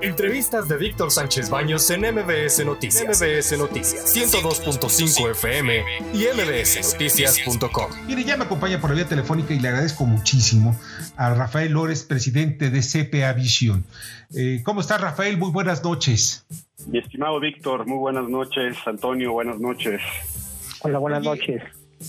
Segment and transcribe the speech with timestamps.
[0.00, 3.20] Entrevistas de Víctor Sánchez Baños en MBS Noticias.
[3.20, 4.16] MBS Noticias.
[4.16, 5.82] 102.5 FM
[6.14, 7.90] y mbsnoticias.com.
[8.06, 10.76] Mire, ya me acompaña por la vía telefónica y le agradezco muchísimo
[11.16, 13.84] a Rafael Lórez, presidente de CPA Visión.
[14.36, 15.36] Eh, ¿Cómo está Rafael?
[15.36, 16.46] Muy buenas noches.
[16.86, 18.76] Mi estimado Víctor, muy buenas noches.
[18.86, 20.00] Antonio, buenas noches.
[20.80, 21.60] Hola, buenas noches.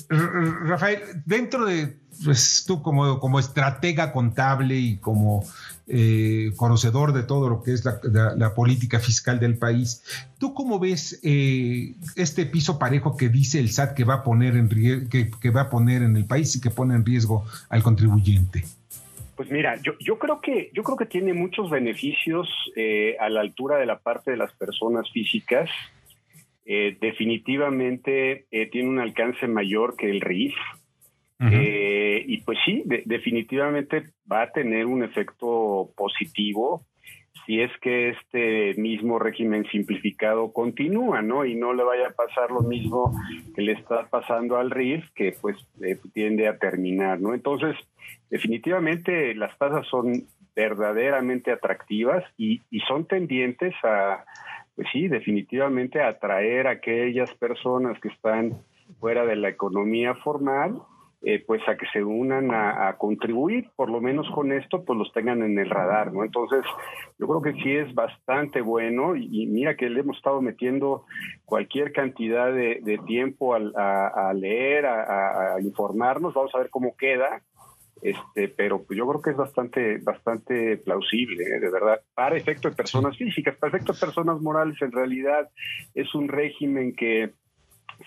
[0.10, 5.44] Rafael, dentro de pues, tú como, como estratega contable y como
[5.92, 10.04] eh, conocedor de todo lo que es la, política fiscal del país,
[10.38, 14.56] ¿tú cómo ves eh, este piso parejo que dice el SAT que va a poner
[14.56, 18.64] en que, va a poner en el país y que pone en riesgo al contribuyente?
[19.36, 23.78] Pues mira, yo, creo que yo creo que tiene muchos beneficios eh, a la altura
[23.78, 25.70] de la parte de las personas físicas.
[26.65, 30.54] definitivamente tiene un alcance mayor que el RIF.
[31.42, 36.86] Eh, y pues sí, definitivamente va a tener un efecto positivo
[37.45, 41.45] si es que este mismo régimen simplificado continúa, ¿no?
[41.45, 43.12] Y no le vaya a pasar lo mismo
[43.56, 47.34] que le está pasando al RIF, que pues eh, tiende a terminar, ¿no?
[47.34, 47.76] Entonces,
[48.30, 54.26] definitivamente las tasas son verdaderamente atractivas y, y son tendientes a,
[54.76, 58.60] pues sí, definitivamente a atraer a aquellas personas que están
[59.00, 60.82] fuera de la economía formal
[61.22, 65.12] eh, pues a que se unan a, contribuir, por lo menos con esto, pues los
[65.12, 66.23] tengan en el radar, ¿no?
[66.23, 66.64] Entonces,
[67.17, 71.03] yo creo que sí es bastante bueno y, mira que le hemos estado metiendo
[71.44, 77.44] cualquier cantidad de, tiempo a, leer, a, informarnos, vamos a ver cómo queda,
[78.02, 81.59] este, pero pues yo creo que es bastante, bastante plausible, ¿eh?
[81.59, 85.50] de verdad, para efecto de personas físicas, para efecto de personas morales, en realidad
[85.94, 87.33] es un régimen que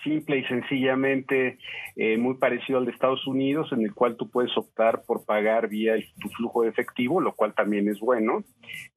[0.03, 1.57] simple y sencillamente
[1.95, 5.67] eh, muy parecido al de Estados Unidos, en el cual tú puedes optar por pagar
[5.69, 8.43] vía tu flujo de efectivo, lo cual también es bueno,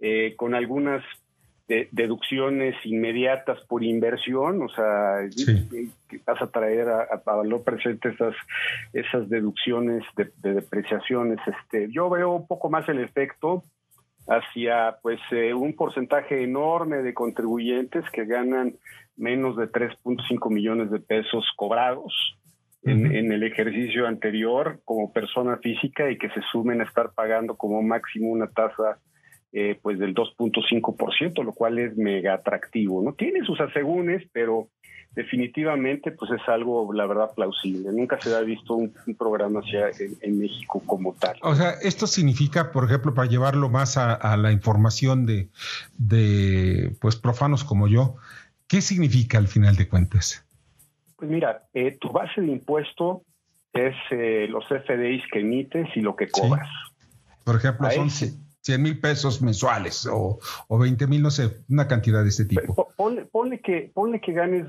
[0.01, 1.03] eh, con algunas
[1.69, 5.17] deducciones inmediatas por inversión, o sea,
[6.25, 8.37] vas a traer a, valor presente esas,
[8.93, 11.41] esas deducciones de, de, depreciaciones.
[11.45, 13.65] Este, yo veo un poco más el efecto
[14.29, 18.77] hacia pues eh, un porcentaje enorme de contribuyentes que ganan
[19.17, 22.37] menos de 3.5 millones de pesos cobrados
[22.85, 27.83] en, el ejercicio anterior como persona física y que se sumen a estar pagando como
[27.83, 28.99] máximo una tasa
[29.53, 33.03] eh, pues del 2.5%, lo cual es mega atractivo.
[33.03, 34.69] No tiene sus asegúnes, pero
[35.17, 37.91] definitivamente pues es algo, la verdad, plausible.
[37.91, 39.73] Nunca se ha visto un, programa así
[40.21, 41.37] en, México como tal.
[41.43, 45.49] O sea, esto significa, por ejemplo, para llevarlo más a, la información de,
[45.97, 48.17] de, pues, profanos como yo,
[48.69, 50.47] ¿qué significa al final de cuentas?
[51.17, 53.23] Pues mira, eh, tu base de impuesto
[53.73, 56.69] es eh, los FDIs que emites y lo que cobras.
[57.43, 58.11] Por ejemplo, son
[58.67, 62.89] 100 mil pesos mensuales o, o 20 mil, no sé, una cantidad de este tipo.
[62.97, 64.67] Ponle, que, ponle que ganes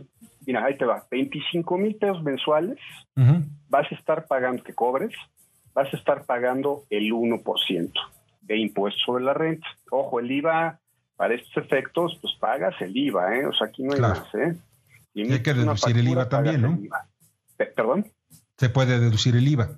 [0.48, 2.80] mira, ahí te va, 25 mil pesos mensuales,
[3.68, 5.14] vas a estar pagando, que cobres,
[5.74, 7.92] vas a estar pagando el 1%
[8.42, 9.68] de impuesto sobre la renta.
[9.92, 10.80] Ojo, el IVA,
[11.18, 13.46] para estos efectos, pues pagas el IVA, ¿eh?
[13.46, 14.56] O sea, aquí no hay más, ¿eh?
[15.16, 16.80] Hay que deducir el IVA también, ¿no?
[17.58, 18.10] ¿Perdón?
[18.56, 19.70] Se puede deducir el IVA.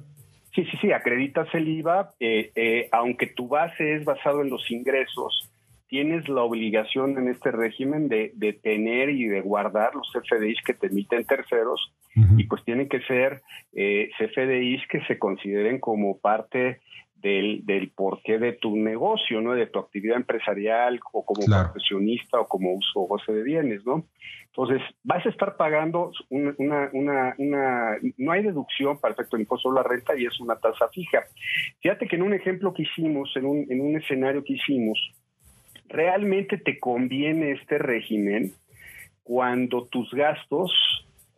[0.54, 4.70] Sí, sí, sí, acreditas el IVA, eh, eh, aunque tu base es basado en los
[4.70, 5.49] ingresos,
[5.90, 10.88] tienes la obligación en este régimen de, tener y de guardar los CFDIs que te
[10.88, 11.94] emiten terceros
[12.38, 13.42] y pues tienen que ser
[13.74, 16.80] eh, CFDIs que se consideren como parte
[17.16, 19.54] del, del porqué de tu negocio, ¿no?
[19.54, 24.06] De tu actividad empresarial o como profesionista o como uso o goce de bienes, ¿no?
[24.48, 29.70] Entonces, vas a estar pagando una, una, una, no hay deducción para efecto de impuesto
[29.70, 31.24] sobre la renta y es una tasa fija.
[31.82, 35.00] Fíjate que en un ejemplo que hicimos, en un, en un escenario que hicimos,
[35.90, 38.54] realmente te conviene este régimen
[39.24, 40.72] cuando tus gastos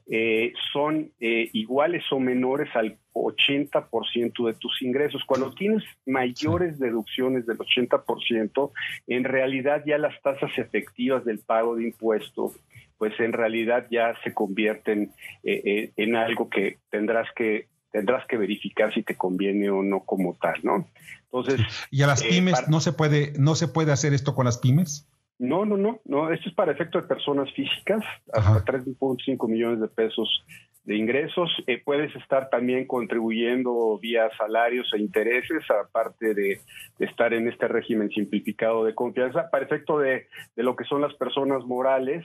[0.09, 5.23] eh, son eh, iguales o menores al 80% de tus ingresos.
[5.25, 8.72] Cuando tienes mayores deducciones del 80%,
[9.07, 12.59] en realidad ya las tasas efectivas del pago de impuestos,
[12.98, 15.12] pues en realidad ya se convierten
[15.44, 20.35] eh, en algo que tendrás que tendrás que verificar si te conviene o no como
[20.35, 20.88] tal, ¿no?
[21.25, 21.61] Entonces,
[21.91, 24.57] ¿y a las eh, pymes no se puede no se puede hacer esto con las
[24.57, 25.07] pymes?
[25.39, 29.88] No, no, no, no, esto es para efecto de personas físicas, hasta 3.5 millones de
[29.88, 30.45] pesos
[30.83, 31.49] de ingresos.
[31.65, 36.59] Eh, puedes estar también contribuyendo vía salarios e intereses, aparte de,
[36.99, 41.13] estar en este régimen simplificado de confianza, para efecto de, de, lo que son las
[41.15, 42.23] personas morales,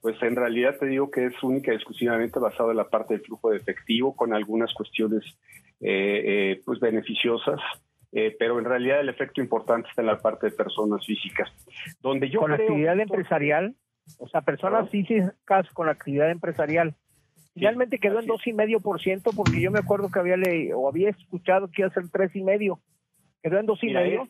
[0.00, 3.24] pues en realidad te digo que es única y exclusivamente basado en la parte del
[3.24, 5.24] flujo de efectivo, con algunas cuestiones
[5.80, 7.60] eh, eh, pues beneficiosas
[8.12, 11.50] eh, pero en realidad el efecto importante está en la parte de personas físicas.
[12.00, 13.74] Donde yo con actividad empresarial,
[14.18, 16.94] o sea, personas físicas con actividad empresarial.
[17.54, 20.78] Finalmente quedó en dos y medio por ciento porque yo me acuerdo que había leído
[20.78, 22.80] o había escuchado que iba a ser tres y medio.
[23.42, 24.28] Quedó en dos y medio.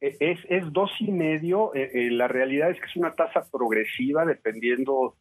[0.00, 1.74] Es, es, dos y medio.
[1.74, 5.16] Eh, eh, la realidad es que es una tasa progresiva dependiendo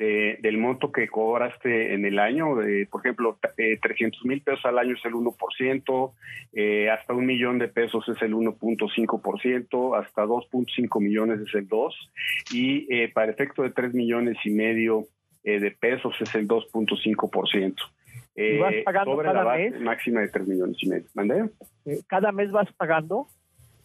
[0.00, 2.54] del monto que cobraste en el año.
[2.90, 6.12] por ejemplo, eh, 300 mil pesos al año es el 1%,
[6.54, 11.92] eh, hasta un millón de pesos es el 1.5%, hasta 2.5 millones es el 2%,
[12.52, 15.04] y eh, para efecto de 3 millones y medio
[15.44, 17.74] eh, de pesos es el 2.5%.
[18.36, 19.80] ¿Y vas pagando sobre cada la base mes?
[19.82, 21.08] máxima de 3 millones y medio.
[21.12, 21.50] ¿Mandé?
[22.06, 23.26] ¿Cada mes vas pagando?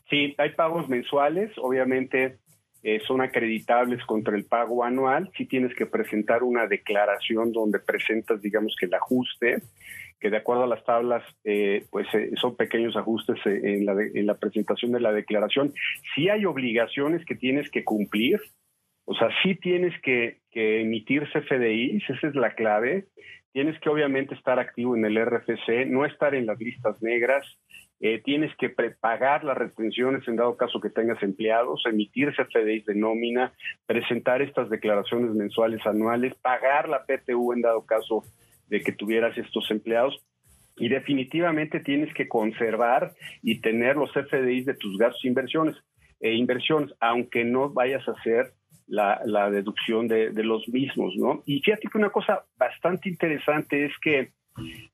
[0.09, 2.37] Sí, hay pagos mensuales, obviamente
[2.83, 5.31] eh, son acreditables contra el pago anual.
[5.35, 9.63] Sí tienes que presentar una declaración donde presentas, digamos que el ajuste,
[10.19, 13.95] que de acuerdo a las tablas, eh, pues eh, son pequeños ajustes eh, en la,
[13.95, 15.73] de, en la presentación de la declaración.
[16.13, 18.39] Sí hay obligaciones que tienes que cumplir,
[19.05, 23.05] o sea, sí tienes que, que emitir CFDIs, esa es la clave.
[23.51, 27.45] Tienes que obviamente estar activo en el RFC, no estar en las listas negras,
[28.07, 32.93] eh, tienes que prepagar las retenciones en dado caso que tengas empleados, emitir CFDIs de
[32.93, 33.51] nómina,
[33.87, 38.21] presentar estas declaraciones mensuales anuales, pagar la PTU en dado caso
[38.67, 40.23] de que tuvieras estos empleados.
[40.77, 45.75] Y definitivamente tienes que conservar y tener los CFDIs de tus gastos e inversiones,
[46.19, 48.53] e inversiones, aunque no vayas a hacer
[48.85, 51.41] la, la deducción de, de, los mismos, ¿no?
[51.47, 54.29] Y fíjate que una cosa bastante interesante es que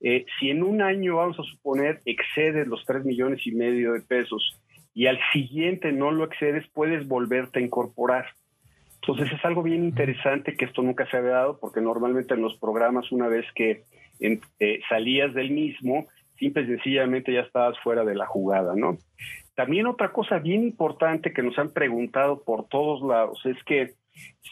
[0.01, 4.01] eh, si en un año, vamos a suponer, excedes los 3 millones y medio de
[4.01, 4.59] pesos
[4.93, 8.25] y al siguiente no lo excedes, puedes volverte a incorporar.
[9.01, 12.57] Entonces es algo bien interesante que esto nunca se había dado porque normalmente en los
[12.57, 13.83] programas una vez que
[14.19, 18.97] eh, salías del mismo, simple y sencillamente ya estabas fuera de la jugada, ¿no?
[19.55, 23.93] También otra cosa bien importante que nos han preguntado por todos lados es que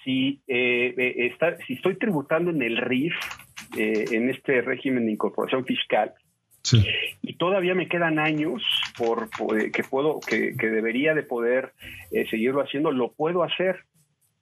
[0.04, 1.36] si, eh,
[1.68, 3.14] si estoy tributando en el RIF,
[3.78, 6.14] eh, en este régimen de incorporación fiscal,
[6.64, 6.84] sí.
[7.22, 8.64] y todavía me quedan años
[8.98, 11.74] por, por que puedo, que, que, debería de poder
[12.12, 13.86] eh, seguirlo haciendo, lo puedo hacer.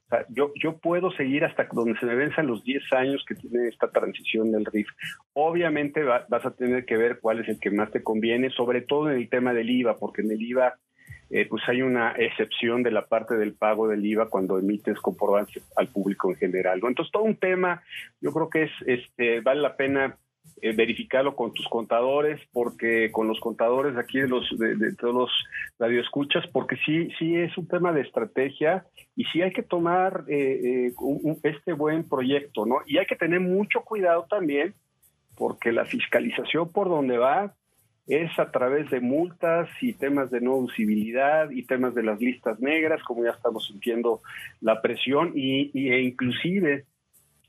[0.06, 3.36] O sea, yo, yo puedo seguir hasta donde se me venzan los 10 años que
[3.36, 4.88] tiene esta transición del RIF.
[5.34, 8.82] Obviamente va, vas a tener que ver cuál es el que más te conviene, sobre
[8.82, 10.76] todo en el tema del IVA, porque en el IVA
[11.30, 15.64] eh, pues hay una excepción de la parte del pago del IVA cuando emites comprobantes
[15.76, 16.80] al público en general.
[16.80, 16.88] ¿no?
[16.88, 17.84] Entonces, todo un tema,
[18.22, 20.18] yo creo que es, este, vale la pena
[20.60, 25.14] eh, verificarlo con tus contadores, porque con los contadores aquí de los de, de todos
[25.14, 25.32] los
[25.78, 28.84] radioescuchas, porque sí, sí es un tema de estrategia
[29.16, 32.78] y sí hay que tomar eh, eh, un, un, este buen proyecto, ¿no?
[32.88, 34.74] Y hay que tener mucho cuidado también,
[35.38, 37.54] porque la fiscalización por donde va
[38.08, 42.60] es a través de multas y temas de no usibilidad y temas de las listas
[42.60, 44.22] negras, como ya estamos sintiendo
[44.62, 46.86] la presión, y, y e inclusive,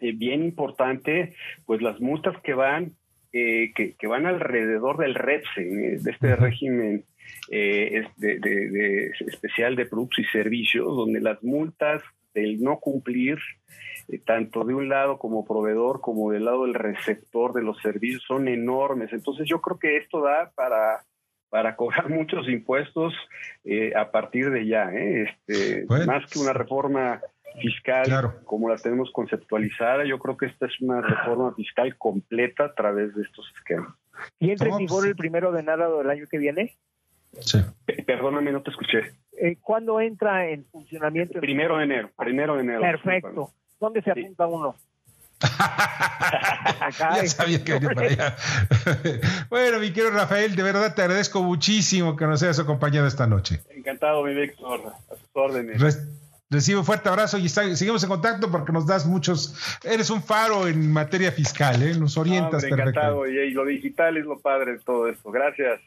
[0.01, 1.35] eh, bien importante,
[1.65, 2.93] pues las multas que van,
[3.33, 7.05] eh, que, que, van alrededor del REPSE, eh, de este régimen
[7.51, 12.03] de, de, de, especial de productos y servicios, donde las multas
[12.39, 13.39] del no cumplir
[14.25, 18.49] tanto de un lado como proveedor como del lado del receptor de los servicios son
[18.49, 19.13] enormes.
[19.13, 21.05] Entonces yo creo que esto da para
[21.51, 23.15] para cobrar muchos impuestos
[23.65, 25.29] eh, a partir de ya, ¿eh?
[25.29, 26.07] este, bueno.
[26.07, 27.21] más que una reforma
[27.61, 28.35] fiscal claro.
[28.45, 33.15] como la tenemos conceptualizada, yo creo que esta es una reforma fiscal completa a través
[33.15, 33.95] de estos esquemas.
[34.39, 36.77] ¿Y entra en vigor el primero de enero del año que viene?
[37.41, 37.59] Sí.
[38.07, 39.13] Perdóname, no te escuché.
[39.41, 41.41] Eh, ¿Cuándo entra en funcionamiento?
[41.41, 42.81] Primero de enero, primero de enero.
[42.81, 43.51] Perfecto.
[43.81, 44.53] ¿Dónde se apunta sí.
[44.53, 44.75] uno?
[46.99, 48.37] ya sabía que venía para allá.
[49.51, 53.61] bueno, mi querido Rafael, de verdad te agradezco muchísimo que nos hayas acompañado esta noche.
[53.71, 55.81] Encantado, mi Víctor, a sus órdenes.
[55.81, 55.93] Re
[56.51, 59.55] recibo un fuerte abrazo y está, seguimos en contacto porque nos das muchos.
[59.85, 61.95] Eres un faro en materia fiscal, ¿eh?
[61.95, 65.31] nos orientas no, hombre, encantado, y, y lo digital es lo padre de todo esto.
[65.31, 65.81] Gracias.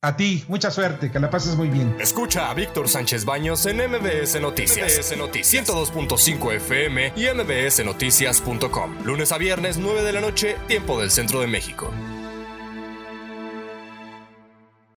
[0.00, 1.96] A ti, mucha suerte, que la pases muy bien.
[1.98, 4.96] Escucha a Víctor Sánchez Baños en MBS Noticias.
[4.96, 9.04] MBS Noticias 102.5 FM y MBSNoticias.com.
[9.04, 11.92] Lunes a viernes, 9 de la noche, tiempo del centro de México.